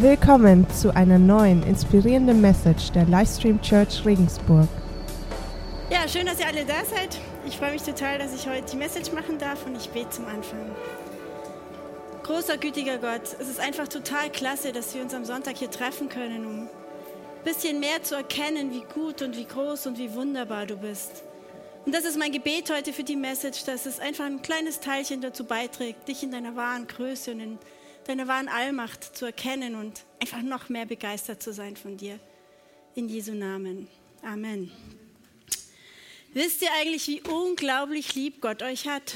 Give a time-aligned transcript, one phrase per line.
[0.00, 4.66] Willkommen zu einer neuen inspirierenden Message der Livestream Church Regensburg.
[5.90, 7.18] Ja, schön, dass ihr alle da seid.
[7.46, 10.24] Ich freue mich total, dass ich heute die Message machen darf und ich bete zum
[10.24, 10.74] Anfang.
[12.22, 16.08] Großer, gütiger Gott, es ist einfach total klasse, dass wir uns am Sonntag hier treffen
[16.08, 16.68] können, um ein
[17.44, 21.24] bisschen mehr zu erkennen, wie gut und wie groß und wie wunderbar du bist.
[21.84, 25.20] Und das ist mein Gebet heute für die Message, dass es einfach ein kleines Teilchen
[25.20, 27.58] dazu beiträgt, dich in deiner wahren Größe und in
[28.10, 32.18] deine wahren Allmacht zu erkennen und einfach noch mehr begeistert zu sein von dir.
[32.96, 33.86] In Jesu Namen.
[34.20, 34.72] Amen.
[36.32, 39.14] Wisst ihr eigentlich, wie unglaublich lieb Gott euch hat?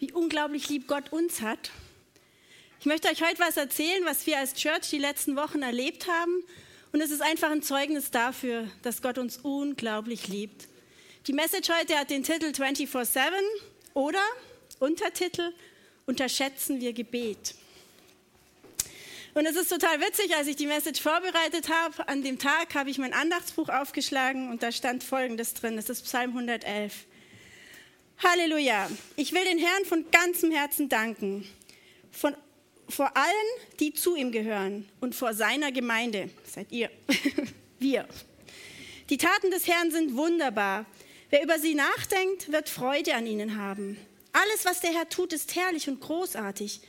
[0.00, 1.70] Wie unglaublich lieb Gott uns hat?
[2.80, 6.42] Ich möchte euch heute was erzählen, was wir als Church die letzten Wochen erlebt haben.
[6.92, 10.66] Und es ist einfach ein Zeugnis dafür, dass Gott uns unglaublich liebt.
[11.28, 13.20] Die Message heute hat den Titel 24-7
[13.94, 14.18] oder
[14.80, 15.52] Untertitel
[16.10, 17.54] unterschätzen wir Gebet.
[19.32, 22.90] Und es ist total witzig, als ich die Message vorbereitet habe, an dem Tag habe
[22.90, 27.06] ich mein Andachtsbuch aufgeschlagen und da stand Folgendes drin, das ist Psalm 111.
[28.18, 31.48] Halleluja, ich will den Herrn von ganzem Herzen danken,
[32.10, 32.34] von,
[32.88, 36.90] vor allen, die zu ihm gehören und vor seiner Gemeinde, seid ihr,
[37.78, 38.08] wir.
[39.10, 40.86] Die Taten des Herrn sind wunderbar.
[41.30, 43.96] Wer über sie nachdenkt, wird Freude an ihnen haben.
[44.32, 46.80] Alles, was der Herr tut, ist herrlich und großartig.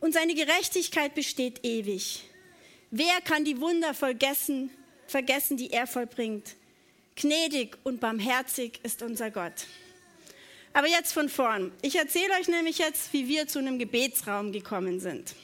[0.00, 2.22] Und seine Gerechtigkeit besteht ewig.
[2.90, 4.70] Wer kann die Wunder vergessen,
[5.06, 6.54] vergessen, die er vollbringt?
[7.16, 9.66] Gnädig und barmherzig ist unser Gott.
[10.72, 11.72] Aber jetzt von vorn.
[11.80, 15.34] Ich erzähle euch nämlich jetzt, wie wir zu einem Gebetsraum gekommen sind.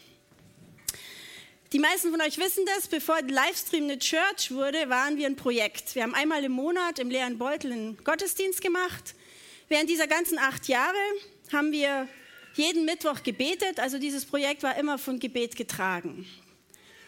[1.73, 5.95] Die meisten von euch wissen das, bevor Livestream eine Church wurde, waren wir ein Projekt.
[5.95, 9.15] Wir haben einmal im Monat im leeren Beutel einen Gottesdienst gemacht.
[9.69, 10.97] Während dieser ganzen acht Jahre
[11.53, 12.09] haben wir
[12.55, 13.81] jeden Mittwoch gebetet.
[13.81, 16.27] Also dieses Projekt war immer von Gebet getragen.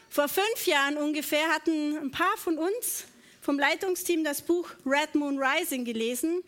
[0.09, 3.05] Vor fünf Jahren ungefähr hatten ein paar von uns
[3.41, 6.43] vom Leitungsteam das Buch Red Moon Rising gelesen.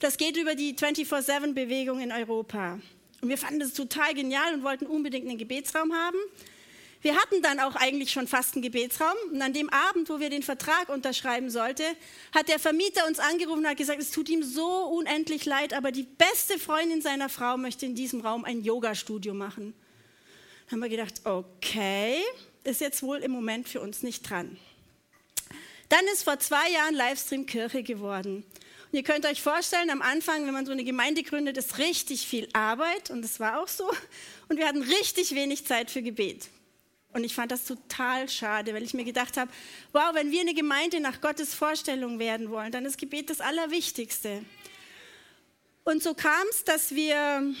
[0.00, 2.80] Das geht über die 24-7-Bewegung in Europa.
[3.20, 6.18] Und wir fanden das total genial und wollten unbedingt einen Gebetsraum haben.
[7.02, 9.16] Wir hatten dann auch eigentlich schon fast einen Gebetsraum.
[9.32, 11.84] Und an dem Abend, wo wir den Vertrag unterschreiben sollten,
[12.32, 15.90] hat der Vermieter uns angerufen und hat gesagt, es tut ihm so unendlich leid, aber
[15.90, 19.74] die beste Freundin seiner Frau möchte in diesem Raum ein Yoga-Studio machen.
[20.66, 22.22] Dann haben wir gedacht, okay,
[22.62, 24.56] ist jetzt wohl im Moment für uns nicht dran.
[25.88, 28.44] Dann ist vor zwei Jahren Livestream Kirche geworden.
[28.92, 32.26] Und ihr könnt euch vorstellen, am Anfang, wenn man so eine Gemeinde gründet, ist richtig
[32.26, 33.90] viel Arbeit und das war auch so.
[34.48, 36.48] Und wir hatten richtig wenig Zeit für Gebet.
[37.12, 39.50] Und ich fand das total schade, weil ich mir gedacht habe,
[39.92, 44.44] wow, wenn wir eine Gemeinde nach Gottes Vorstellung werden wollen, dann ist Gebet das Allerwichtigste.
[45.84, 47.54] Und so kam es, dass wir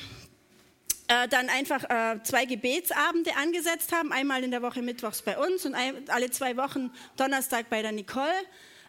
[1.08, 5.66] äh, dann einfach äh, zwei Gebetsabende angesetzt haben, einmal in der Woche mittwochs bei uns
[5.66, 8.32] und ein, alle zwei Wochen Donnerstag bei der Nicole.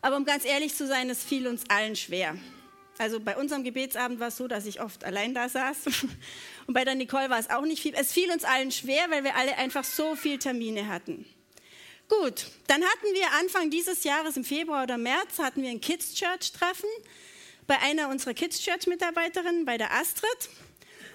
[0.02, 2.38] Aber um ganz ehrlich zu sein, es fiel uns allen schwer.
[2.98, 5.78] Also bei unserem Gebetsabend war es so, dass ich oft allein da saß.
[6.68, 7.94] Und bei der Nicole war es auch nicht viel.
[7.96, 11.26] Es fiel uns allen schwer, weil wir alle einfach so viele Termine hatten.
[12.10, 16.14] Gut, dann hatten wir Anfang dieses Jahres, im Februar oder März, hatten wir ein Kids
[16.14, 16.90] Church Treffen
[17.66, 20.50] bei einer unserer Kids Church Mitarbeiterinnen, bei der Astrid.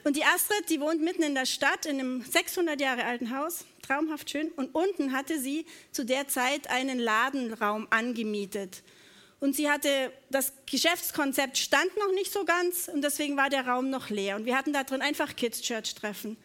[0.04, 3.64] Und die Astrid, die wohnt mitten in der Stadt in einem 600 Jahre alten Haus,
[3.82, 4.48] traumhaft schön.
[4.52, 8.82] Und unten hatte sie zu der Zeit einen Ladenraum angemietet.
[9.40, 13.88] Und sie hatte, das Geschäftskonzept stand noch nicht so ganz und deswegen war der Raum
[13.88, 14.36] noch leer.
[14.36, 16.36] Und wir hatten da drin einfach Kids Church Treffen.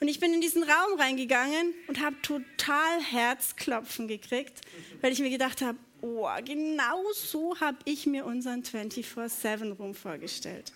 [0.00, 4.60] Und ich bin in diesen Raum reingegangen und habe total Herzklopfen gekriegt,
[5.00, 10.72] weil ich mir gedacht habe, oh, genau so habe ich mir unseren 24-7-Room vorgestellt.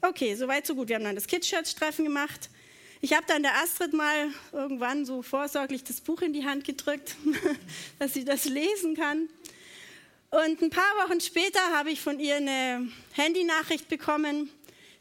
[0.00, 0.88] Okay, soweit so gut.
[0.88, 2.48] Wir haben dann das Kids Church Treffen gemacht.
[3.02, 7.14] Ich habe dann der Astrid mal irgendwann so vorsorglich das Buch in die Hand gedrückt,
[7.98, 9.28] dass sie das lesen kann.
[10.36, 14.50] Und ein paar Wochen später habe ich von ihr eine Handynachricht bekommen,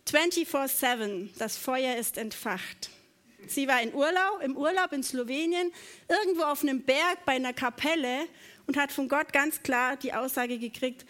[0.07, 2.90] 24-7, das Feuer ist entfacht.
[3.46, 5.73] Sie war in Urlaub, im Urlaub in Slowenien,
[6.08, 8.29] irgendwo auf einem Berg bei einer Kapelle
[8.66, 11.05] und hat von Gott ganz klar die Aussage gekriegt,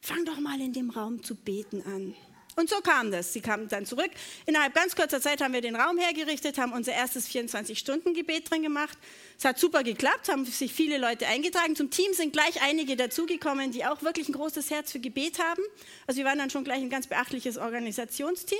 [0.00, 2.16] fang doch mal in dem Raum zu beten an.
[2.56, 3.32] Und so kam das.
[3.32, 4.10] Sie kamen dann zurück.
[4.46, 8.98] Innerhalb ganz kurzer Zeit haben wir den Raum hergerichtet, haben unser erstes 24-Stunden-Gebet drin gemacht.
[9.38, 11.76] Es hat super geklappt, haben sich viele Leute eingetragen.
[11.76, 15.62] Zum Team sind gleich einige dazugekommen, die auch wirklich ein großes Herz für Gebet haben.
[16.06, 18.58] Also wir waren dann schon gleich ein ganz beachtliches Organisationsteam.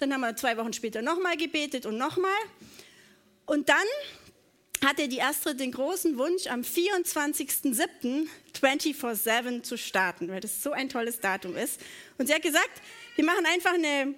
[0.00, 2.30] Dann haben wir zwei Wochen später nochmal gebetet und nochmal.
[3.46, 3.76] Und dann
[4.84, 8.26] hatte die Astrid den großen Wunsch, am 24.07.
[8.60, 11.80] 24-7 zu starten, weil das so ein tolles Datum ist.
[12.18, 12.70] Und sie hat gesagt,
[13.16, 14.14] wir machen einfach eine,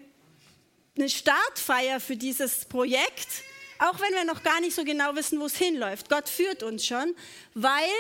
[0.97, 3.43] eine Startfeier für dieses Projekt
[3.79, 6.09] Auch wenn wir noch gar nicht so genau wissen, wo es hinläuft.
[6.09, 7.15] Gott führt uns schon,
[7.55, 7.91] weil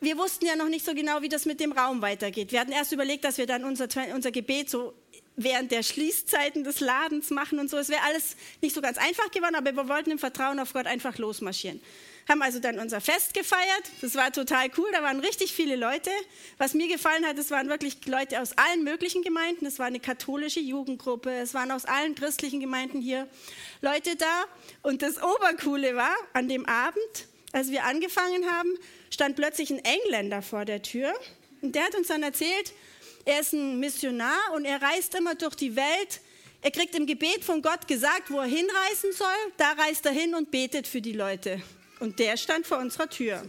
[0.00, 2.52] wir wussten ja noch nicht so genau, wie das mit dem Raum weitergeht.
[2.52, 4.94] Wir hatten erst überlegt, dass wir dann unser, unser Gebet so
[5.36, 7.78] während der Schließzeiten des Ladens machen und so.
[7.78, 10.86] Es wäre alles nicht so ganz einfach geworden, aber wir wollten im Vertrauen auf Gott
[10.86, 11.80] einfach losmarschieren.
[12.28, 13.82] Haben also dann unser Fest gefeiert.
[14.00, 14.88] Das war total cool.
[14.92, 16.10] Da waren richtig viele Leute.
[16.56, 19.66] Was mir gefallen hat, es waren wirklich Leute aus allen möglichen Gemeinden.
[19.66, 21.30] Es war eine katholische Jugendgruppe.
[21.32, 23.26] Es waren aus allen christlichen Gemeinden hier
[23.80, 24.44] Leute da.
[24.82, 28.70] Und das Obercoole war, an dem Abend, als wir angefangen haben,
[29.10, 31.12] stand plötzlich ein Engländer vor der Tür.
[31.60, 32.72] Und der hat uns dann erzählt,
[33.24, 36.20] er ist ein Missionar und er reist immer durch die Welt.
[36.60, 39.52] Er kriegt im Gebet von Gott gesagt, wo er hinreisen soll.
[39.56, 41.60] Da reist er hin und betet für die Leute.
[42.00, 43.48] Und der stand vor unserer Tür.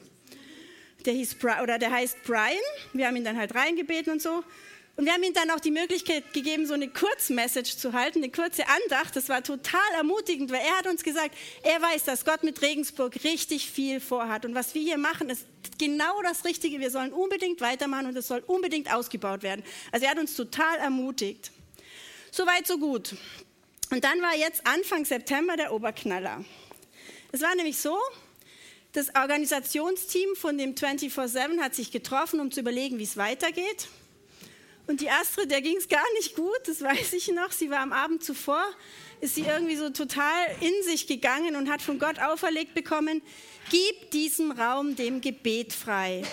[1.06, 2.58] Der, hieß, oder der heißt Brian.
[2.94, 4.44] Wir haben ihn dann halt reingebeten und so.
[4.96, 8.32] Und wir haben ihm dann auch die Möglichkeit gegeben, so eine Kurzmessage zu halten, eine
[8.32, 9.16] kurze Andacht.
[9.16, 13.24] Das war total ermutigend, weil er hat uns gesagt, er weiß, dass Gott mit Regensburg
[13.24, 14.46] richtig viel vorhat.
[14.46, 15.48] Und was wir hier machen, ist
[15.80, 16.80] genau das Richtige.
[16.80, 19.64] Wir sollen unbedingt weitermachen und es soll unbedingt ausgebaut werden.
[19.92, 21.52] Also er hat uns total ermutigt.
[22.30, 23.16] Soweit, so gut.
[23.90, 26.46] Und dann war jetzt Anfang September der Oberknaller.
[27.32, 27.98] Es war nämlich so,
[28.92, 33.88] das Organisationsteam von dem 24-7 hat sich getroffen, um zu überlegen, wie es weitergeht.
[34.86, 37.52] Und die Astrid, der ging es gar nicht gut, das weiß ich noch.
[37.52, 38.64] Sie war am Abend zuvor,
[39.22, 43.22] ist sie irgendwie so total in sich gegangen und hat von Gott auferlegt bekommen,
[43.70, 46.24] gib diesen Raum dem Gebet frei.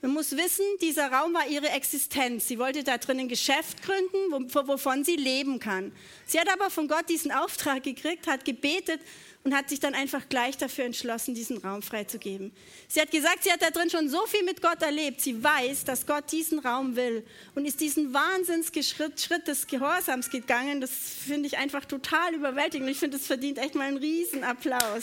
[0.00, 2.46] Man muss wissen, dieser Raum war ihre Existenz.
[2.46, 5.90] Sie wollte da drin ein Geschäft gründen, wovon sie leben kann.
[6.24, 9.00] Sie hat aber von Gott diesen Auftrag gekriegt, hat gebetet
[9.44, 12.52] und hat sich dann einfach gleich dafür entschlossen, diesen Raum freizugeben.
[12.88, 15.20] Sie hat gesagt, sie hat da drin schon so viel mit Gott erlebt.
[15.20, 17.24] Sie weiß, dass Gott diesen Raum will
[17.54, 20.80] und ist diesen Wahnsinnsschritt Schritt des Gehorsams gegangen.
[20.80, 22.90] Das finde ich einfach total überwältigend.
[22.90, 25.02] Ich finde, es verdient echt mal einen Riesenapplaus.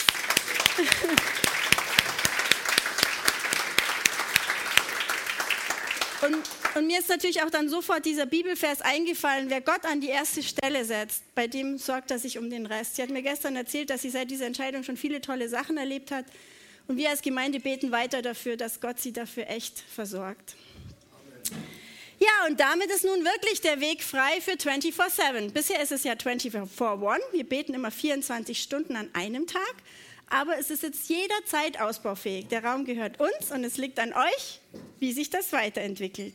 [6.22, 6.38] Und,
[6.76, 10.42] und, mir ist natürlich auch dann sofort dieser Bibelvers eingefallen, wer Gott an die erste
[10.42, 12.96] Stelle setzt, bei dem sorgt er sich um den Rest.
[12.96, 16.10] Sie hat mir gestern erzählt, dass sie seit dieser Entscheidung schon viele tolle Sachen erlebt
[16.10, 16.24] hat.
[16.88, 20.54] Und wir als Gemeinde beten weiter dafür, dass Gott sie dafür echt versorgt.
[22.18, 25.52] Ja, und damit ist nun wirklich der Weg frei für 24-7.
[25.52, 27.20] Bisher ist es ja 24-1.
[27.32, 29.74] Wir beten immer 24 Stunden an einem Tag
[30.28, 32.48] aber es ist jetzt jederzeit ausbaufähig.
[32.48, 34.60] Der Raum gehört uns und es liegt an euch,
[34.98, 36.34] wie sich das weiterentwickelt.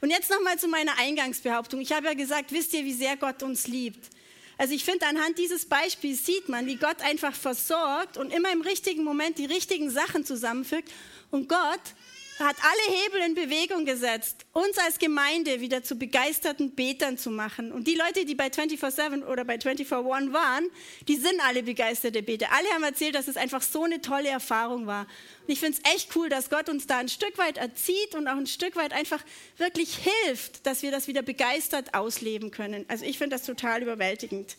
[0.00, 1.80] Und jetzt nochmal zu meiner Eingangsbehauptung.
[1.80, 4.08] Ich habe ja gesagt, wisst ihr, wie sehr Gott uns liebt?
[4.56, 8.60] Also ich finde, anhand dieses Beispiels sieht man, wie Gott einfach versorgt und immer im
[8.60, 10.90] richtigen Moment die richtigen Sachen zusammenfügt.
[11.30, 11.80] Und Gott
[12.40, 17.72] hat alle Hebel in Bewegung gesetzt, uns als Gemeinde wieder zu begeisterten Betern zu machen.
[17.72, 20.68] Und die Leute, die bei 24-7 oder bei 24-1 waren,
[21.08, 22.48] die sind alle begeisterte Beter.
[22.52, 25.06] Alle haben erzählt, dass es einfach so eine tolle Erfahrung war.
[25.46, 28.28] Und ich finde es echt cool, dass Gott uns da ein Stück weit erzieht und
[28.28, 29.24] auch ein Stück weit einfach
[29.56, 32.84] wirklich hilft, dass wir das wieder begeistert ausleben können.
[32.88, 34.56] Also ich finde das total überwältigend.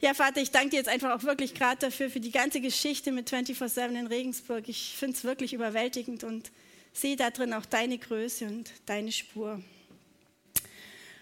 [0.00, 3.10] Ja, Vater, ich danke dir jetzt einfach auch wirklich gerade dafür, für die ganze Geschichte
[3.10, 4.68] mit 24-7 in Regensburg.
[4.68, 6.52] Ich finde es wirklich überwältigend und
[6.92, 9.62] sehe da drin auch deine Größe und deine Spur.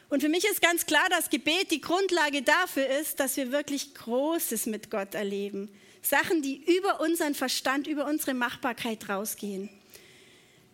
[0.08, 3.94] Und für mich ist ganz klar, dass Gebet die Grundlage dafür ist, dass wir wirklich
[3.94, 5.68] Großes mit Gott erleben.
[6.00, 9.68] Sachen, die über unseren Verstand, über unsere Machbarkeit rausgehen.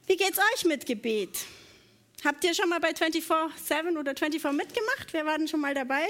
[0.07, 1.31] Wie geht's euch mit Gebet?
[2.25, 5.13] Habt ihr schon mal bei 24-7 oder 24 mitgemacht?
[5.13, 6.07] Wer war denn schon mal dabei?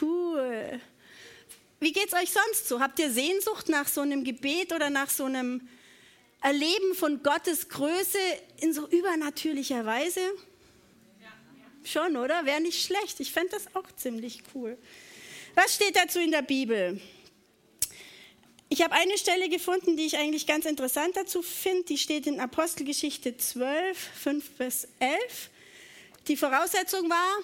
[0.00, 0.80] Cool.
[1.78, 2.80] Wie geht's euch sonst so?
[2.80, 5.68] Habt ihr Sehnsucht nach so einem Gebet oder nach so einem
[6.40, 8.18] Erleben von Gottes Größe
[8.60, 10.20] in so übernatürlicher Weise?
[11.84, 12.44] Schon, oder?
[12.44, 13.20] Wäre nicht schlecht.
[13.20, 14.76] Ich fände das auch ziemlich cool.
[15.54, 17.00] Was steht dazu in der Bibel?
[18.68, 21.84] Ich habe eine Stelle gefunden, die ich eigentlich ganz interessant dazu finde.
[21.84, 25.50] Die steht in Apostelgeschichte 12, 5 bis 11.
[26.26, 27.38] Die Voraussetzung war,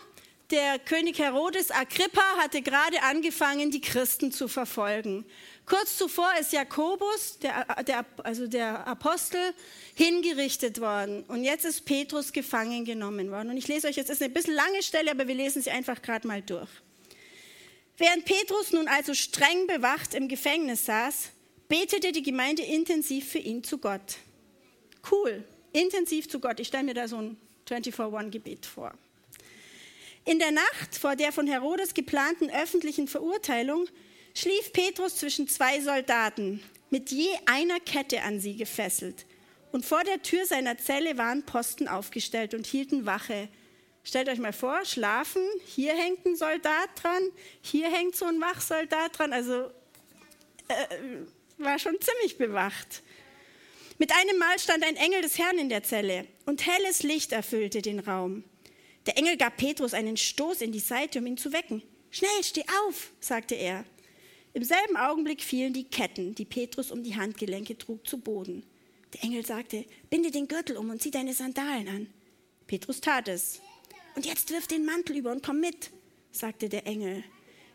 [0.51, 5.25] der König Herodes Agrippa hatte gerade angefangen, die Christen zu verfolgen.
[5.65, 9.55] Kurz zuvor ist Jakobus, der, der, also der Apostel,
[9.95, 11.23] hingerichtet worden.
[11.29, 13.51] Und jetzt ist Petrus gefangen genommen worden.
[13.51, 16.03] Und ich lese euch, jetzt ist eine bisschen lange Stelle, aber wir lesen sie einfach
[16.03, 16.69] gerade mal durch.
[17.97, 21.31] Während Petrus nun also streng bewacht im Gefängnis saß,
[21.69, 24.17] betete die Gemeinde intensiv für ihn zu Gott.
[25.11, 26.59] Cool, intensiv zu Gott.
[26.59, 27.37] Ich stelle mir da so ein
[27.69, 28.93] 24-1-Gebet vor.
[30.25, 33.87] In der Nacht vor der von Herodes geplanten öffentlichen Verurteilung
[34.35, 39.27] schlief Petrus zwischen zwei Soldaten, mit je einer Kette an sie gefesselt.
[39.73, 43.49] Und vor der Tür seiner Zelle waren Posten aufgestellt und hielten Wache.
[44.05, 47.23] Stellt euch mal vor, schlafen, hier hängt ein Soldat dran,
[47.63, 49.71] hier hängt so ein Wachsoldat dran, also
[50.69, 50.87] äh,
[51.59, 53.03] war schon ziemlich bewacht.
[53.99, 57.83] Mit einem Mal stand ein Engel des Herrn in der Zelle und helles Licht erfüllte
[57.83, 58.45] den Raum.
[59.07, 61.83] Der Engel gab Petrus einen Stoß in die Seite, um ihn zu wecken.
[62.11, 63.85] Schnell, steh auf, sagte er.
[64.55, 68.65] Im selben Augenblick fielen die Ketten, die Petrus um die Handgelenke trug, zu Boden.
[69.15, 72.07] Der Engel sagte, binde den Gürtel um und zieh deine Sandalen an.
[72.67, 73.61] Petrus tat es.
[74.15, 75.91] Und jetzt wirf den Mantel über und komm mit,
[76.33, 77.25] sagte der Engel.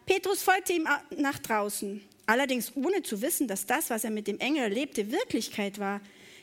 [0.05, 4.39] Petrus folgte ihm nach draußen, allerdings ohne zu wissen, dass das, was er mit dem
[4.39, 5.99] Engel erlebte, Wirklichkeit war.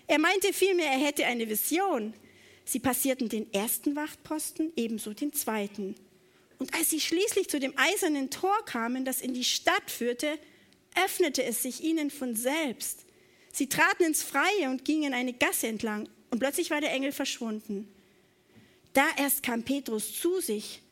[0.07, 2.13] Er meinte vielmehr, er hätte eine Vision.
[2.65, 5.95] Sie passierten den ersten Wachtposten, ebenso den zweiten.
[6.59, 10.39] Und als sie schließlich zu dem eisernen Tor kamen, das in die Stadt führte,
[11.05, 13.05] öffnete es sich ihnen von selbst.
[13.53, 17.89] Sie traten ins Freie und gingen eine Gasse entlang, und plötzlich war der Engel verschwunden.
[18.93, 20.83] Da erst kam Petrus zu sich.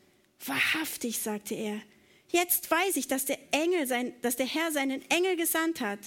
[0.45, 1.81] Wahrhaftig, sagte er,
[2.29, 5.99] jetzt weiß ich, dass der, Engel sein, dass der Herr seinen Engel gesandt hat.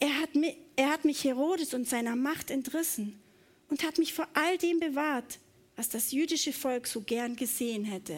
[0.00, 3.20] Er hat, mich, er hat mich Herodes und seiner Macht entrissen
[3.68, 5.38] und hat mich vor all dem bewahrt,
[5.76, 8.16] was das jüdische Volk so gern gesehen hätte.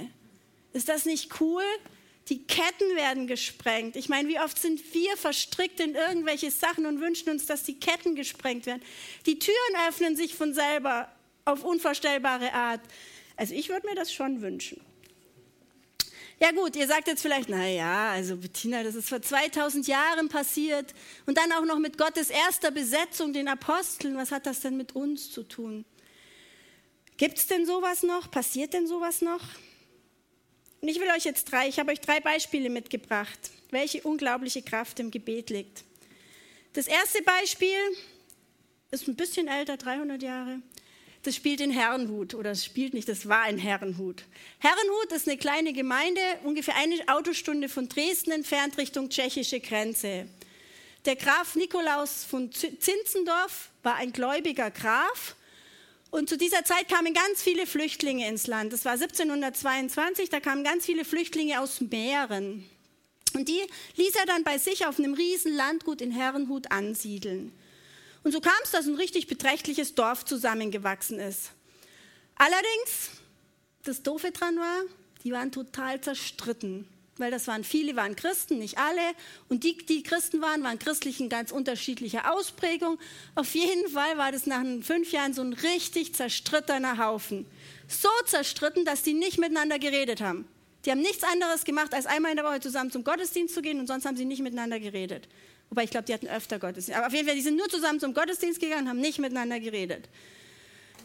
[0.72, 1.62] Ist das nicht cool?
[2.28, 3.94] Die Ketten werden gesprengt.
[3.96, 7.78] Ich meine, wie oft sind wir verstrickt in irgendwelche Sachen und wünschen uns, dass die
[7.78, 8.82] Ketten gesprengt werden.
[9.26, 11.10] Die Türen öffnen sich von selber
[11.44, 12.80] auf unvorstellbare Art.
[13.36, 14.80] Also ich würde mir das schon wünschen.
[16.38, 20.28] Ja gut, ihr sagt jetzt vielleicht, na ja, also Bettina, das ist vor 2000 Jahren
[20.28, 20.92] passiert
[21.24, 24.16] und dann auch noch mit Gottes erster Besetzung, den Aposteln.
[24.16, 25.86] Was hat das denn mit uns zu tun?
[27.16, 28.30] Gibt es denn sowas noch?
[28.30, 29.42] Passiert denn sowas noch?
[30.80, 35.00] Und ich will euch jetzt drei, ich habe euch drei Beispiele mitgebracht, welche unglaubliche Kraft
[35.00, 35.84] im Gebet liegt.
[36.74, 37.78] Das erste Beispiel
[38.90, 40.60] ist ein bisschen älter, 300 Jahre.
[41.22, 44.22] Das spielt in Herrenhut oder es spielt nicht, das war in Herrenhut.
[44.58, 50.28] Herrenhut ist eine kleine Gemeinde, ungefähr eine Autostunde von Dresden entfernt Richtung tschechische Grenze.
[51.06, 55.34] Der Graf Nikolaus von Zinzendorf war ein gläubiger Graf
[56.10, 58.72] und zu dieser Zeit kamen ganz viele Flüchtlinge ins Land.
[58.72, 62.68] Das war 1722, da kamen ganz viele Flüchtlinge aus Mähren.
[63.34, 63.60] Und die
[63.96, 67.52] ließ er dann bei sich auf einem riesen Landgut in Herrenhut ansiedeln.
[68.22, 71.50] Und so kam es, dass ein richtig beträchtliches Dorf zusammengewachsen ist.
[72.36, 73.10] Allerdings,
[73.84, 74.82] das Doofe dran war,
[75.22, 79.02] die waren total zerstritten weil das waren viele, waren Christen, nicht alle.
[79.48, 82.98] Und die, die Christen waren, waren christlich in ganz unterschiedlicher Ausprägung.
[83.34, 87.46] Auf jeden Fall war das nach fünf Jahren so ein richtig zerstrittener Haufen.
[87.88, 90.46] So zerstritten, dass die nicht miteinander geredet haben.
[90.84, 93.80] Die haben nichts anderes gemacht, als einmal in der Woche zusammen zum Gottesdienst zu gehen
[93.80, 95.28] und sonst haben sie nicht miteinander geredet.
[95.68, 96.96] Wobei ich glaube, die hatten öfter Gottesdienst.
[96.96, 99.58] Aber auf jeden Fall, die sind nur zusammen zum Gottesdienst gegangen und haben nicht miteinander
[99.58, 100.08] geredet.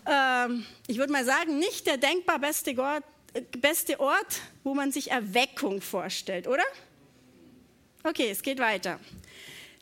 [0.06, 3.04] Ähm, ich würde mal sagen, nicht der denkbar beste Gott,
[3.60, 6.64] beste Ort, wo man sich Erweckung vorstellt, oder?
[8.04, 9.00] Okay, es geht weiter.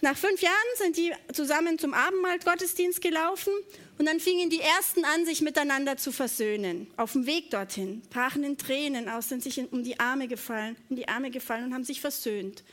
[0.02, 3.52] Nach fünf Jahren sind die zusammen zum Abendmahl Gottesdienst gelaufen
[3.98, 6.88] und dann fingen die ersten an, sich miteinander zu versöhnen.
[6.96, 10.96] Auf dem Weg dorthin brachen in Tränen aus, sind sich um die Arme gefallen, in
[10.96, 12.64] die Arme gefallen und haben sich versöhnt.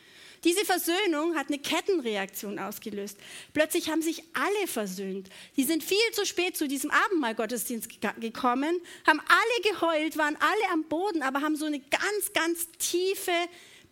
[0.44, 3.18] Diese Versöhnung hat eine Kettenreaktion ausgelöst.
[3.52, 5.28] Plötzlich haben sich alle versöhnt.
[5.56, 7.88] Die sind viel zu spät zu diesem Abendmahlgottesdienst
[8.20, 13.32] gekommen, haben alle geheult, waren alle am Boden, aber haben so eine ganz, ganz tiefe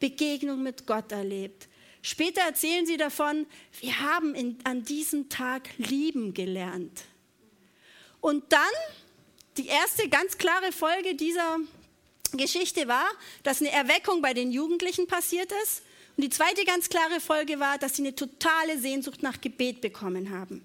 [0.01, 1.69] Begegnung mit Gott erlebt.
[2.03, 3.47] Später erzählen sie davon,
[3.81, 7.05] wir haben in, an diesem Tag lieben gelernt.
[8.21, 8.61] Und dann,
[9.57, 11.59] die erste ganz klare Folge dieser
[12.33, 13.07] Geschichte war,
[13.43, 15.84] dass eine Erweckung bei den Jugendlichen passiert ist
[16.17, 20.31] und die zweite ganz klare Folge war, dass sie eine totale Sehnsucht nach Gebet bekommen
[20.31, 20.65] haben.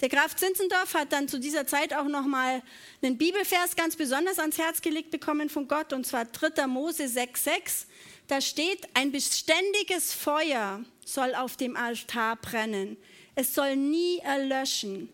[0.00, 2.62] Der Graf Zinzendorf hat dann zu dieser Zeit auch nochmal
[3.02, 6.66] einen Bibelvers ganz besonders ans Herz gelegt bekommen von Gott, und zwar 3.
[6.66, 7.86] Mose 6,6.
[8.26, 12.98] Da steht, ein beständiges Feuer soll auf dem Altar brennen.
[13.34, 15.08] Es soll nie erlöschen.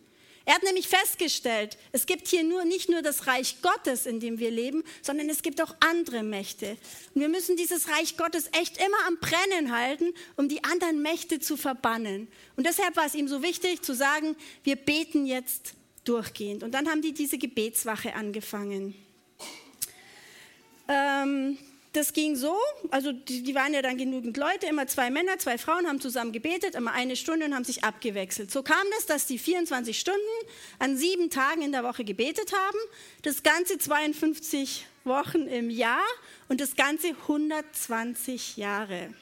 [0.45, 4.39] Er hat nämlich festgestellt, es gibt hier nur, nicht nur das Reich Gottes, in dem
[4.39, 6.77] wir leben, sondern es gibt auch andere Mächte.
[7.15, 11.39] Und wir müssen dieses Reich Gottes echt immer am Brennen halten, um die anderen Mächte
[11.39, 12.29] zu verbannen.
[12.57, 16.63] Und deshalb war es ihm so wichtig zu sagen, wir beten jetzt durchgehend.
[16.63, 18.95] Und dann haben die diese Gebetswache angefangen.
[20.89, 21.57] Ähm,
[21.93, 22.57] das ging so,
[22.91, 26.33] also die, die, waren ja dann genügend Leute, immer zwei Männer, zwei Frauen haben zusammen
[26.33, 28.51] gebetet, immer eine Stunde und haben sich abgewechselt.
[28.51, 30.21] So kam das, dass die 24 Stunden
[30.79, 32.79] an sieben Tagen in der Woche gebetet haben,
[33.23, 36.05] das ganze 52 Wochen im Jahr
[36.49, 39.13] und das ganze 120 Jahre.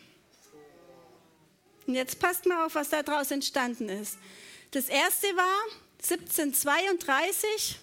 [1.88, 4.16] Und jetzt passt mal auf, was daraus entstanden ist.
[4.70, 5.60] Das erste war
[6.02, 7.80] 1732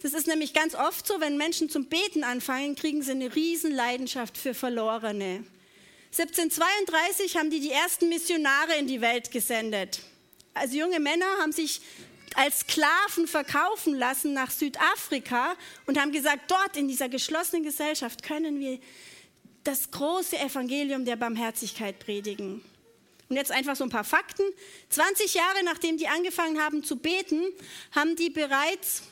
[0.00, 4.38] Das ist nämlich ganz oft so, wenn Menschen zum Beten anfangen, kriegen sie eine Riesenleidenschaft
[4.38, 5.44] für Verlorene.
[6.12, 10.00] 1732 haben die die ersten Missionare in die Welt gesendet.
[10.54, 11.80] Also junge Männer haben sich
[12.34, 18.60] als Sklaven verkaufen lassen nach Südafrika und haben gesagt, dort in dieser geschlossenen Gesellschaft können
[18.60, 18.78] wir
[19.64, 22.62] das große Evangelium der Barmherzigkeit predigen.
[23.28, 24.44] Und jetzt einfach so ein paar Fakten.
[24.88, 27.42] 20 Jahre nachdem die angefangen haben zu beten,
[27.92, 29.02] haben die bereits,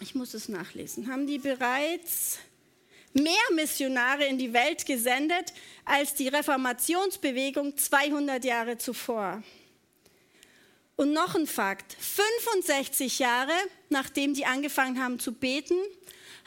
[0.00, 2.38] ich muss es nachlesen, haben die bereits
[3.12, 5.52] mehr Missionare in die Welt gesendet
[5.84, 9.42] als die Reformationsbewegung 200 Jahre zuvor.
[10.96, 13.52] Und noch ein Fakt, 65 Jahre
[13.90, 15.76] nachdem die angefangen haben zu beten,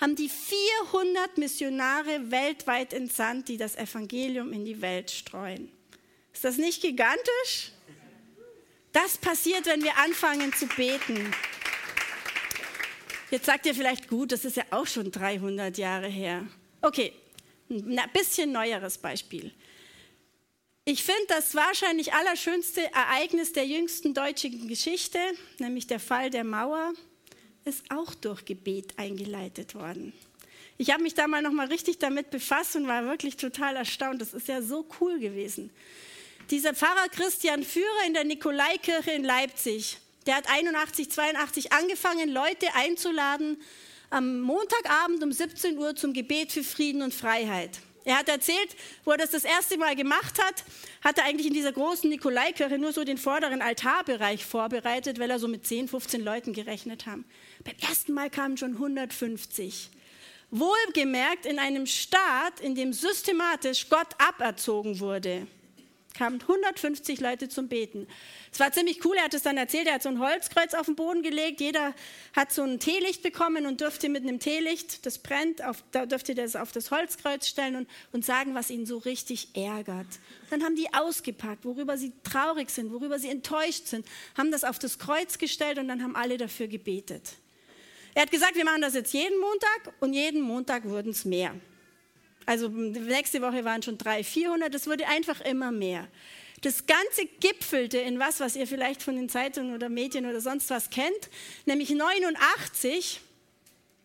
[0.02, 5.72] haben die 400 Missionare weltweit entsandt, die das Evangelium in die Welt streuen.
[6.34, 7.72] Ist das nicht gigantisch?
[8.92, 11.32] Das passiert, wenn wir anfangen zu beten.
[13.34, 16.46] Jetzt sagt ihr vielleicht, gut, das ist ja auch schon 300 Jahre her.
[16.84, 17.14] Okay,
[17.68, 19.52] ein bisschen neueres Beispiel.
[20.86, 25.18] Ich finde das wahrscheinlich allerschönste Ereignis der jüngsten deutschen Geschichte,
[25.58, 26.94] nämlich der Fall der Mauer,
[27.66, 30.14] ist auch durch Gebet eingeleitet worden.
[30.78, 34.22] Ich habe mich da mal noch mal richtig damit befasst und war wirklich total erstaunt.
[34.22, 35.72] Das ist ja so cool gewesen.
[36.52, 42.68] Dieser Pfarrer Christian Führer in der Nikolaikirche in Leipzig, der hat 81, 82 angefangen, Leute
[42.76, 43.62] einzuladen
[44.10, 47.80] am Montagabend um 17 Uhr zum Gebet für Frieden und Freiheit.
[48.06, 48.76] Er hat erzählt,
[49.06, 50.64] wo er das das erste Mal gemacht hat,
[51.04, 55.40] hat er eigentlich in dieser großen Nikolaikirche nur so den vorderen Altarbereich vorbereitet, weil er
[55.40, 57.26] so mit 10, 15 Leuten gerechnet haben.
[57.64, 59.90] Beim ersten Mal kamen schon 150.
[60.52, 65.48] Wohlgemerkt in einem Staat, in dem systematisch Gott aberzogen wurde
[66.14, 68.08] kamen 150 Leute zum Beten.
[68.52, 70.86] Es war ziemlich cool, er hat es dann erzählt, er hat so ein Holzkreuz auf
[70.86, 71.94] den Boden gelegt, jeder
[72.36, 76.36] hat so ein Teelicht bekommen und durfte mit einem Teelicht, das brennt, auf, da durfte
[76.36, 80.08] das auf das Holzkreuz stellen und, und sagen, was ihn so richtig ärgert.
[80.50, 84.06] Dann haben die ausgepackt, worüber sie traurig sind, worüber sie enttäuscht sind,
[84.38, 87.34] haben das auf das Kreuz gestellt und dann haben alle dafür gebetet.
[88.16, 91.56] Er hat gesagt, wir machen das jetzt jeden Montag und jeden Montag wurden es mehr.
[92.46, 96.08] Also nächste Woche waren schon 300, 400, das wurde einfach immer mehr.
[96.62, 100.70] Das Ganze gipfelte in was, was ihr vielleicht von den Zeitungen oder Medien oder sonst
[100.70, 101.30] was kennt,
[101.66, 103.20] nämlich 89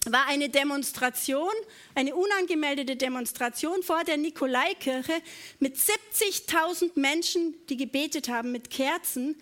[0.07, 1.53] war eine Demonstration,
[1.94, 5.20] eine unangemeldete Demonstration vor der Nikolaikirche
[5.59, 9.37] mit 70.000 Menschen, die gebetet haben mit Kerzen.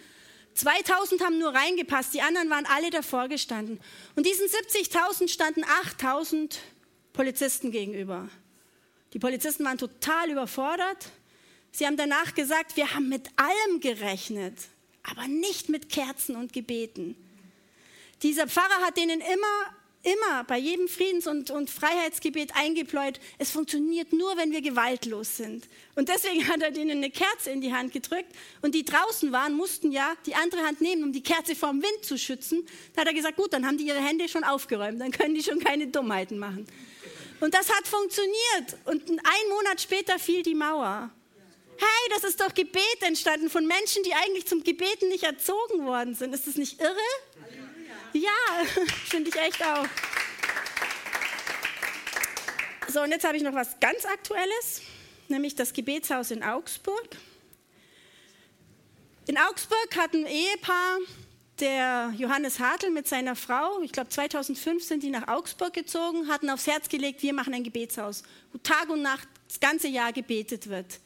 [0.54, 3.80] 2000 haben nur reingepasst, die anderen waren alle davor gestanden.
[4.14, 6.56] Und diesen 70.000 standen 8.000
[7.12, 8.28] Polizisten gegenüber.
[9.16, 11.08] Die Polizisten waren total überfordert.
[11.72, 14.52] Sie haben danach gesagt, wir haben mit allem gerechnet,
[15.04, 17.16] aber nicht mit Kerzen und Gebeten.
[18.22, 24.12] Dieser Pfarrer hat denen immer, immer bei jedem Friedens- und, und Freiheitsgebet eingepläut, es funktioniert
[24.12, 25.66] nur, wenn wir gewaltlos sind.
[25.94, 29.54] Und deswegen hat er denen eine Kerze in die Hand gedrückt und die draußen waren,
[29.54, 32.66] mussten ja die andere Hand nehmen, um die Kerze vom Wind zu schützen.
[32.94, 35.42] Da hat er gesagt, gut, dann haben die ihre Hände schon aufgeräumt, dann können die
[35.42, 36.66] schon keine Dummheiten machen.
[37.40, 38.76] Und das hat funktioniert.
[38.84, 41.10] Und ein Monat später fiel die Mauer.
[41.78, 46.14] Hey, das ist doch Gebet entstanden von Menschen, die eigentlich zum Gebeten nicht erzogen worden
[46.14, 46.34] sind.
[46.34, 46.96] Ist das nicht irre?
[48.14, 48.30] Ja,
[49.04, 49.86] finde ich echt auch.
[52.88, 54.80] So, und jetzt habe ich noch was ganz Aktuelles,
[55.28, 57.16] nämlich das Gebetshaus in Augsburg.
[59.26, 60.98] In Augsburg hat ein Ehepaar
[61.60, 66.50] der Johannes Hartl mit seiner Frau, ich glaube 2005 sind die nach Augsburg gezogen, hatten
[66.50, 70.68] aufs Herz gelegt, wir machen ein Gebetshaus, wo Tag und Nacht das ganze Jahr gebetet
[70.68, 71.00] wird.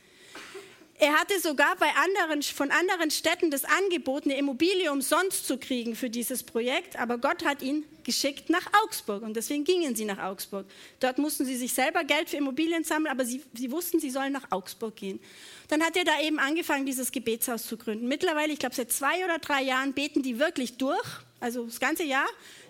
[0.99, 5.97] Er hatte sogar bei anderen, von anderen Städten das Angebot, eine Immobilie umsonst zu kriegen
[5.97, 10.19] für dieses Projekt, aber Gott hat ihn geschickt nach Augsburg und deswegen gingen sie nach
[10.19, 10.67] Augsburg.
[10.99, 14.33] Dort mussten sie sich selber Geld für Immobilien sammeln, aber sie, sie wussten, sie sollen
[14.33, 15.21] nach Augsburg gehen.
[15.69, 18.09] Dann hat er da eben angefangen, dieses Gebetshaus zu gründen.
[18.09, 21.07] Mittlerweile, ich glaube, seit zwei oder drei Jahren beten die wirklich durch,
[21.39, 22.27] also das ganze Jahr.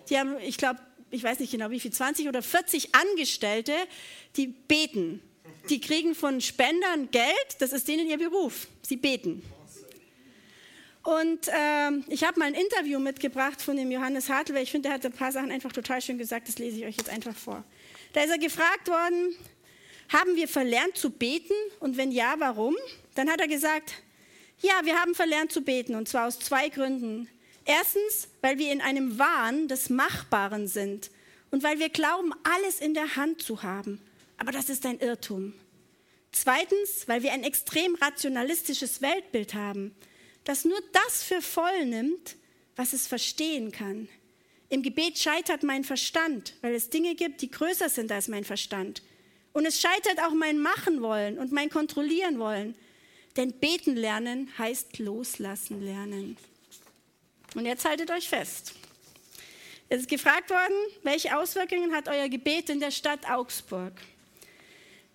[0.09, 3.73] Die haben, ich glaube, ich weiß nicht genau wie viel, 20 oder 40 Angestellte,
[4.37, 5.21] die beten
[5.69, 8.67] die kriegen von Spendern Geld, das ist denen ihr Beruf.
[8.81, 9.43] Sie beten.
[11.03, 14.89] Und ähm, ich habe mal ein Interview mitgebracht von dem Johannes Hartl, weil ich finde,
[14.89, 17.35] er hat ein paar Sachen einfach total schön gesagt, das lese ich euch jetzt einfach
[17.35, 17.63] vor.
[18.13, 19.35] Da ist er gefragt worden,
[20.09, 22.75] haben wir verlernt zu beten und wenn ja, warum?
[23.15, 23.93] Dann hat er gesagt,
[24.61, 27.27] ja, wir haben verlernt zu beten und zwar aus zwei Gründen.
[27.65, 31.09] Erstens, weil wir in einem Wahn des Machbaren sind
[31.49, 34.01] und weil wir glauben, alles in der Hand zu haben.
[34.37, 35.53] Aber das ist ein Irrtum.
[36.31, 39.95] Zweitens, weil wir ein extrem rationalistisches Weltbild haben,
[40.43, 42.35] das nur das für voll nimmt,
[42.75, 44.09] was es verstehen kann.
[44.69, 49.03] Im Gebet scheitert mein Verstand, weil es Dinge gibt, die größer sind als mein Verstand.
[49.53, 52.75] Und es scheitert auch mein Machen wollen und mein Kontrollieren wollen.
[53.35, 56.37] Denn beten lernen heißt loslassen lernen.
[57.55, 58.73] Und jetzt haltet euch fest.
[59.89, 63.93] Es ist gefragt worden, welche Auswirkungen hat euer Gebet in der Stadt Augsburg?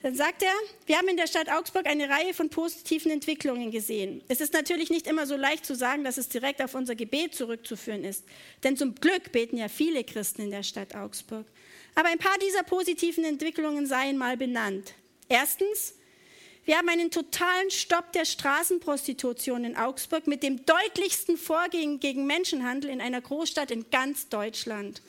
[0.07, 0.53] Dann sagt er,
[0.87, 4.23] wir haben in der Stadt Augsburg eine Reihe von positiven Entwicklungen gesehen.
[4.29, 7.35] Es ist natürlich nicht immer so leicht zu sagen, dass es direkt auf unser Gebet
[7.35, 8.23] zurückzuführen ist.
[8.63, 11.45] Denn zum Glück beten ja viele Christen in der Stadt Augsburg.
[11.97, 14.95] Aber ein paar dieser positiven Entwicklungen seien mal benannt.
[15.29, 15.95] Erstens,
[16.65, 22.91] wir haben einen totalen Stopp der Straßenprostitution in Augsburg mit dem deutlichsten Vorgehen gegen Menschenhandel
[22.91, 25.03] in einer Großstadt in ganz Deutschland.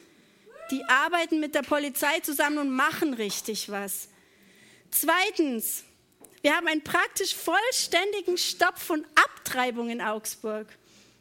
[0.71, 4.09] Die arbeiten mit der Polizei zusammen und machen richtig was.
[4.91, 5.83] Zweitens,
[6.41, 10.67] wir haben einen praktisch vollständigen Stopp von Abtreibung in Augsburg.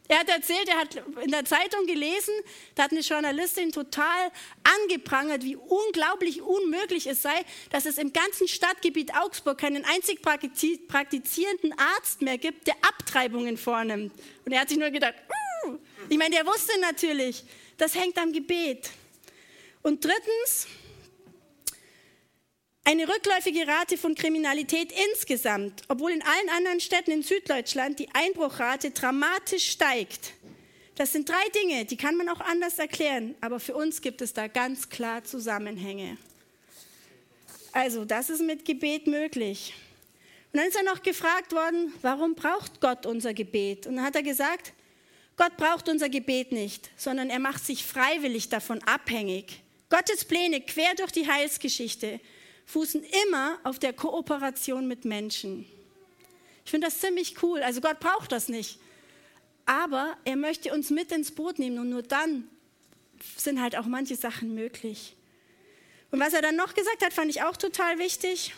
[0.09, 2.33] Er hat erzählt, er hat in der Zeitung gelesen,
[2.75, 4.31] da hat eine Journalistin total
[4.63, 11.77] angeprangert, wie unglaublich unmöglich es sei, dass es im ganzen Stadtgebiet Augsburg keinen einzig praktizierenden
[11.77, 14.13] Arzt mehr gibt, der Abtreibungen vornimmt.
[14.45, 15.15] Und er hat sich nur gedacht,
[15.65, 15.77] uh!
[16.07, 17.43] ich meine, der wusste natürlich,
[17.77, 18.89] das hängt am Gebet.
[19.81, 20.67] Und drittens,
[22.87, 28.91] eine rückläufige Rate von Kriminalität insgesamt, obwohl in allen anderen Städten in Süddeutschland die Einbruchrate
[28.91, 30.31] dramatisch steigt.
[30.95, 34.31] Das sind drei Dinge, die kann man auch anders erklären, aber für uns gibt es
[34.31, 36.17] da ganz klar Zusammenhänge.
[37.73, 39.73] Also, das ist mit Gebet möglich.
[40.53, 43.85] Und dann ist er noch gefragt worden, warum braucht Gott unser Gebet?
[43.85, 44.71] Und dann hat er gesagt,
[45.35, 49.61] Gott braucht unser Gebet nicht, sondern er macht sich freiwillig davon abhängig.
[49.89, 52.21] Gottes Pläne quer durch die Heilsgeschichte
[52.67, 55.65] fußen immer auf der Kooperation mit Menschen.
[56.63, 57.63] Ich finde das ziemlich cool.
[57.63, 58.77] Also Gott braucht das nicht.
[59.65, 62.47] Aber er möchte uns mit ins Boot nehmen und nur dann
[63.37, 65.15] sind halt auch manche Sachen möglich.
[66.11, 68.53] Und was er dann noch gesagt hat, fand ich auch total wichtig.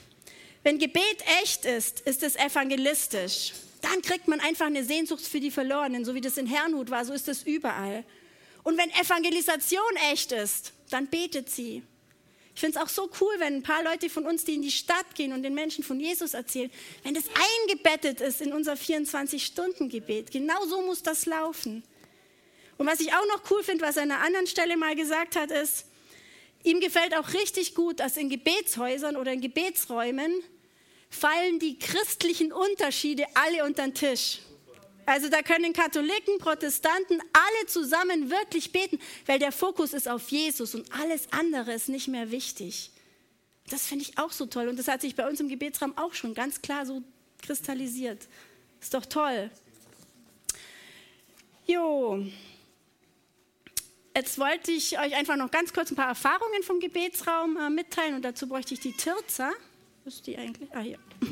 [0.64, 3.54] Wenn Gebet echt ist, ist es evangelistisch.
[3.82, 7.06] Dann kriegt man einfach eine Sehnsucht für die Verlorenen, so wie das in Herrnhut war,
[7.06, 8.04] so ist es überall.
[8.64, 11.84] Und wenn Evangelisation echt ist, dann betet sie.
[12.60, 14.70] Ich finde es auch so cool, wenn ein paar Leute von uns, die in die
[14.70, 16.70] Stadt gehen und den Menschen von Jesus erzählen,
[17.04, 20.30] wenn das eingebettet ist in unser 24-Stunden-Gebet.
[20.30, 21.84] Genau so muss das laufen.
[22.78, 25.38] Und was ich auch noch cool finde, was er an einer anderen Stelle mal gesagt
[25.38, 25.86] hat, ist,
[26.66, 30.44] ihm gefällt auch richtig gut, dass in Gebetshäusern oder in Gebetsräumen
[31.10, 34.40] fallen die christlichen Unterschiede alle unter den Tisch.
[35.10, 40.76] Also da können Katholiken, Protestanten alle zusammen wirklich beten, weil der Fokus ist auf Jesus
[40.76, 42.92] und alles andere ist nicht mehr wichtig.
[43.72, 46.14] Das finde ich auch so toll und das hat sich bei uns im Gebetsraum auch
[46.14, 47.02] schon ganz klar so
[47.42, 48.28] kristallisiert.
[48.80, 49.50] Ist doch toll.
[51.66, 52.24] Jo.
[54.16, 58.14] Jetzt wollte ich euch einfach noch ganz kurz ein paar Erfahrungen vom Gebetsraum äh, mitteilen
[58.14, 59.54] und dazu bräuchte ich die Tirza.
[60.04, 60.70] Was ist die eigentlich?
[60.72, 61.00] Ah, hier.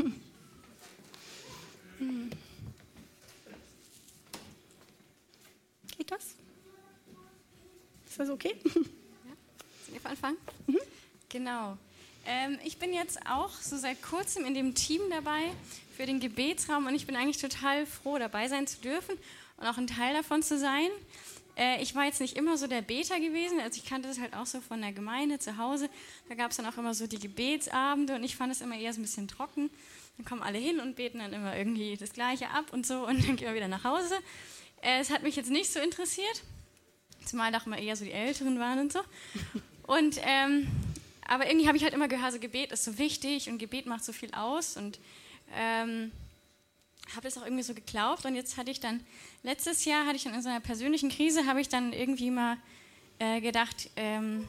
[2.00, 2.32] hm.
[6.08, 6.36] Geht das?
[8.08, 8.56] Ist das okay?
[8.64, 8.72] Ja.
[8.72, 10.38] Sollen wir anfangen?
[10.68, 10.78] Mhm.
[11.28, 11.78] Genau.
[12.26, 15.52] Ähm, ich bin jetzt auch so seit kurzem in dem Team dabei
[15.98, 19.18] für den Gebetsraum und ich bin eigentlich total froh, dabei sein zu dürfen
[19.58, 20.88] und auch ein Teil davon zu sein.
[21.58, 24.34] Äh, ich war jetzt nicht immer so der Beter gewesen, also ich kannte das halt
[24.34, 25.90] auch so von der Gemeinde zu Hause.
[26.30, 28.94] Da gab es dann auch immer so die Gebetsabende und ich fand es immer eher
[28.94, 29.70] so ein bisschen trocken.
[30.16, 33.18] Dann kommen alle hin und beten dann immer irgendwie das Gleiche ab und so und
[33.28, 34.16] dann gehen wir wieder nach Hause.
[34.82, 36.44] Äh, es hat mich jetzt nicht so interessiert,
[37.26, 39.00] zumal doch mal eher so die Älteren waren und so.
[39.88, 40.68] Und, ähm,
[41.26, 44.04] aber irgendwie habe ich halt immer gehört, so Gebet ist so wichtig und Gebet macht
[44.04, 45.00] so viel aus und
[45.56, 46.12] ähm,
[47.16, 48.26] habe das auch irgendwie so geglaubt.
[48.26, 49.00] Und jetzt hatte ich dann,
[49.44, 52.58] letztes Jahr hatte ich dann in so einer persönlichen Krise, habe ich dann irgendwie mal
[53.20, 54.46] äh, gedacht, ähm,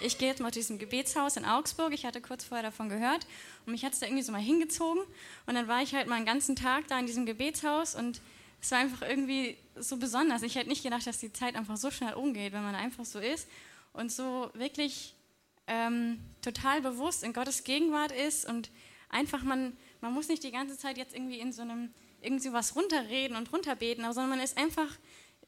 [0.00, 1.92] ich gehe jetzt mal zu diesem Gebetshaus in Augsburg.
[1.92, 3.26] Ich hatte kurz vorher davon gehört
[3.66, 5.02] und mich hat es da irgendwie so mal hingezogen.
[5.46, 8.20] Und dann war ich halt mal einen ganzen Tag da in diesem Gebetshaus und
[8.60, 10.42] es war einfach irgendwie so besonders.
[10.42, 13.18] Ich hätte nicht gedacht, dass die Zeit einfach so schnell umgeht, wenn man einfach so
[13.18, 13.48] ist
[13.92, 15.14] und so wirklich
[15.66, 18.70] ähm, total bewusst in Gottes Gegenwart ist und
[19.10, 22.74] einfach man, man muss nicht die ganze Zeit jetzt irgendwie in so einem irgendwie was
[22.74, 24.88] runterreden und runterbeten, sondern man ist einfach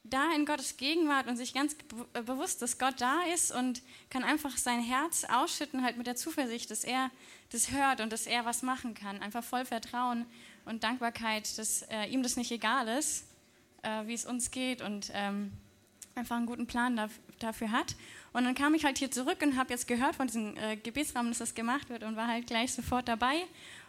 [0.05, 4.25] da in Gottes Gegenwart und sich ganz be bewusst, dass Gott da ist und kann
[4.25, 7.11] einfach sein Herz ausschütten, halt mit der Zuversicht, dass er
[7.53, 9.21] das hört und dass er was machen kann.
[9.21, 10.27] Einfach voll Vertrauen
[10.65, 13.27] und Dankbarkeit, dass äh, ihm das nicht egal ist,
[13.83, 15.53] äh, wie es uns geht und ähm,
[16.15, 17.09] einfach einen guten Plan da,
[17.39, 17.95] dafür hat.
[18.33, 21.29] Und dann kam ich halt hier zurück und habe jetzt gehört von diesem äh, Gebetsraum,
[21.29, 23.43] dass das gemacht wird und war halt gleich sofort dabei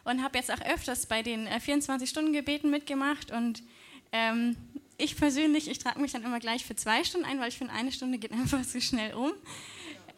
[0.03, 3.63] und habe jetzt auch öfters bei den 24-Stunden-Gebeten äh, mitgemacht und
[4.11, 4.57] ähm,
[4.97, 7.73] ich persönlich, ich trage mich dann immer gleich für zwei Stunden ein, weil ich finde,
[7.73, 9.31] eine Stunde geht einfach so schnell um.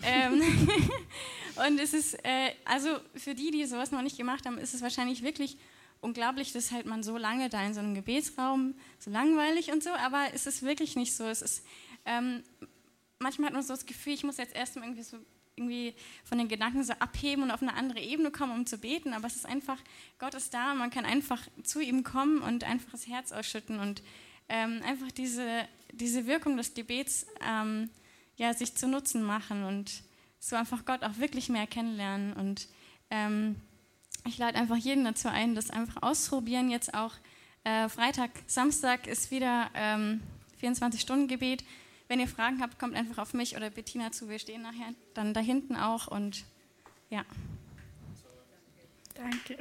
[0.03, 0.41] ähm,
[1.67, 4.81] und es ist, äh, also für die, die sowas noch nicht gemacht haben, ist es
[4.81, 5.57] wahrscheinlich wirklich
[6.01, 9.91] unglaublich, dass halt man so lange da in so einem Gebetsraum, so langweilig und so,
[9.91, 11.25] aber es ist wirklich nicht so.
[11.25, 11.65] Es ist,
[12.05, 12.43] ähm,
[13.19, 15.17] manchmal hat man so das Gefühl, ich muss jetzt erstmal irgendwie so
[15.55, 19.13] irgendwie von den Gedanken so abheben und auf eine andere Ebene kommen, um zu beten,
[19.13, 19.77] aber es ist einfach,
[20.17, 24.01] Gott ist da man kann einfach zu ihm kommen und einfach das Herz ausschütten und
[24.49, 27.89] ähm, einfach diese, diese Wirkung des Gebets ähm,
[28.35, 30.03] ja, sich zu Nutzen machen und
[30.39, 32.67] so einfach Gott auch wirklich mehr kennenlernen und
[33.09, 33.55] ähm,
[34.25, 36.69] ich lade einfach jeden dazu ein, das einfach auszuprobieren.
[36.69, 37.13] Jetzt auch
[37.63, 39.69] äh, Freitag, Samstag ist wieder
[40.61, 41.61] 24-Stunden-Gebet.
[41.61, 41.67] Ähm,
[42.07, 44.29] Wenn ihr Fragen habt, kommt einfach auf mich oder Bettina zu.
[44.29, 46.45] Wir stehen nachher dann da hinten auch und
[47.09, 47.25] ja.
[49.13, 49.57] Danke.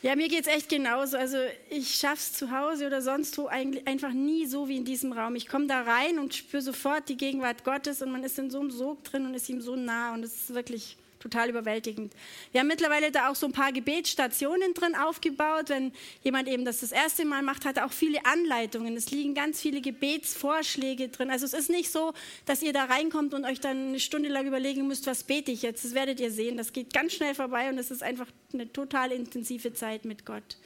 [0.00, 1.16] Ja, mir geht es echt genauso.
[1.16, 1.38] Also
[1.70, 5.12] ich schaffe es zu Hause oder sonst wo eigentlich einfach nie so wie in diesem
[5.12, 5.34] Raum.
[5.34, 8.60] Ich komme da rein und spüre sofort die Gegenwart Gottes und man ist in so
[8.60, 12.12] einem Sog drin und ist ihm so nah und es ist wirklich total überwältigend.
[12.52, 15.68] Wir haben mittlerweile da auch so ein paar Gebetsstationen drin aufgebaut.
[15.68, 18.96] Wenn jemand eben das das erste Mal macht, hat er auch viele Anleitungen.
[18.96, 21.30] Es liegen ganz viele Gebetsvorschläge drin.
[21.30, 22.12] Also es ist nicht so,
[22.46, 25.62] dass ihr da reinkommt und euch dann eine Stunde lang überlegen müsst, was bete ich
[25.62, 25.84] jetzt.
[25.84, 26.56] Das werdet ihr sehen.
[26.56, 30.56] Das geht ganz schnell vorbei und es ist einfach eine total intensive Zeit mit Gott.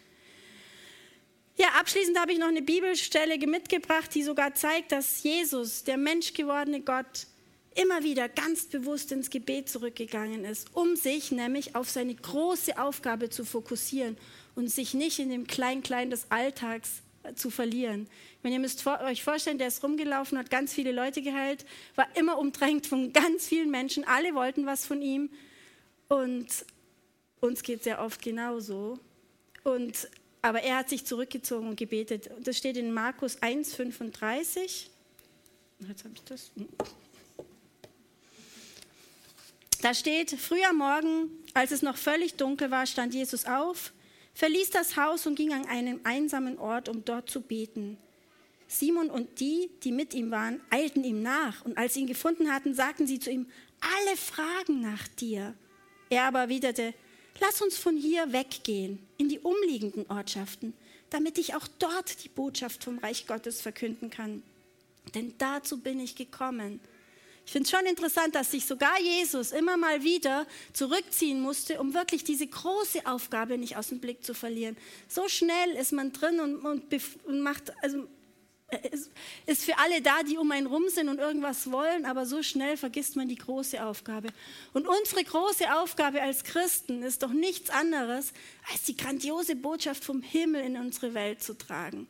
[1.57, 6.81] Ja, abschließend habe ich noch eine Bibelstelle mitgebracht, die sogar zeigt, dass Jesus, der menschgewordene
[6.81, 7.27] Gott,
[7.75, 13.31] immer wieder ganz bewusst ins Gebet zurückgegangen ist, um sich nämlich auf seine große Aufgabe
[13.31, 14.17] zu fokussieren
[14.55, 18.09] und sich nicht in dem Klein-Klein des Alltags äh, zu verlieren.
[18.43, 22.39] Wenn ihr müsst euch vorstellen, der ist rumgelaufen, hat ganz viele Leute geheilt, war immer
[22.39, 25.31] umdrängt von ganz vielen Menschen, alle wollten was von ihm
[26.09, 26.47] und
[27.41, 28.99] uns geht sehr oft genauso.
[29.65, 30.09] Und,
[30.43, 32.31] aber er hat sich zurückgezogen und gebetet.
[32.41, 34.91] Das steht in Markus 1, 35.
[35.89, 36.53] Jetzt habe ich das.
[39.83, 43.93] Da steht, früh am Morgen, als es noch völlig dunkel war, stand Jesus auf,
[44.33, 47.99] verließ das Haus und ging an einen einsamen Ort, um dort zu beten.
[48.69, 52.53] Simon und die, die mit ihm waren, eilten ihm nach, und als sie ihn gefunden
[52.53, 53.49] hatten, sagten sie zu ihm,
[53.81, 55.53] alle fragen nach dir.
[56.11, 56.95] Er aber erwiderte,
[57.41, 60.75] lass uns von hier weggehen in die umliegenden Ortschaften,
[61.11, 64.45] damit ich auch dort die Botschaft vom Reich Gottes verkünden kann.
[65.17, 66.79] Denn dazu bin ich gekommen,
[67.45, 71.93] ich finde es schon interessant, dass sich sogar Jesus immer mal wieder zurückziehen musste, um
[71.93, 74.77] wirklich diese große Aufgabe nicht aus dem Blick zu verlieren.
[75.09, 76.85] So schnell ist man drin und, und,
[77.25, 78.07] und macht, also
[78.91, 79.11] ist,
[79.47, 82.77] ist für alle da, die um einen rum sind und irgendwas wollen, aber so schnell
[82.77, 84.29] vergisst man die große Aufgabe.
[84.73, 88.33] Und unsere große Aufgabe als Christen ist doch nichts anderes,
[88.73, 92.09] als die grandiose Botschaft vom Himmel in unsere Welt zu tragen.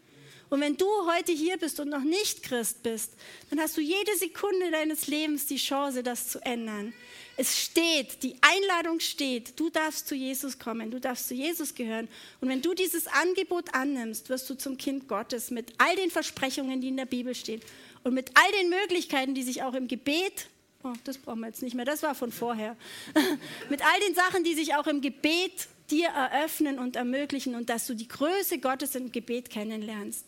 [0.53, 3.15] Und wenn du heute hier bist und noch nicht Christ bist,
[3.49, 6.93] dann hast du jede Sekunde deines Lebens die Chance, das zu ändern.
[7.39, 12.07] Es steht, die Einladung steht, du darfst zu Jesus kommen, du darfst zu Jesus gehören.
[12.43, 16.83] Und wenn du dieses Angebot annimmst, wirst du zum Kind Gottes mit all den Versprechungen,
[16.83, 17.63] die in der Bibel stehen
[18.05, 20.49] und mit all den Möglichkeiten, die sich auch im Gebet,
[20.85, 22.77] oh, das brauchen wir jetzt nicht mehr, das war von vorher,
[23.71, 27.87] mit all den Sachen, die sich auch im Gebet dir eröffnen und ermöglichen und dass
[27.87, 30.27] du die Größe Gottes im Gebet kennenlernst.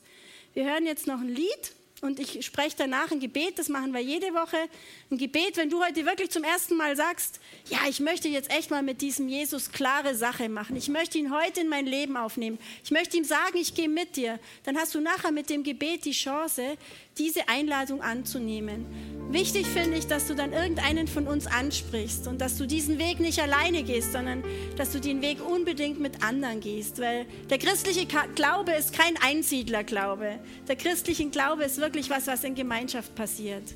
[0.55, 4.01] Wir hören jetzt noch ein Lied und ich spreche danach ein Gebet, das machen wir
[4.01, 4.57] jede Woche.
[5.11, 8.71] Ein Gebet, wenn du heute wirklich zum ersten Mal sagst, ja, ich möchte jetzt echt
[8.71, 10.77] mal mit diesem Jesus klare Sache machen.
[10.77, 12.59] Ich möchte ihn heute in mein Leben aufnehmen.
[12.85, 14.39] Ich möchte ihm sagen, ich gehe mit dir.
[14.63, 16.77] Dann hast du nachher mit dem Gebet die Chance,
[17.19, 18.87] diese Einladung anzunehmen.
[19.31, 23.21] Wichtig finde ich, dass du dann irgendeinen von uns ansprichst und dass du diesen Weg
[23.21, 24.45] nicht alleine gehst, sondern
[24.77, 30.39] dass du den Weg unbedingt mit anderen gehst, weil der christliche Glaube ist kein Einsiedlerglaube.
[30.69, 33.75] Der christliche Glaube ist wirklich was, was in Gemeinschaft passiert.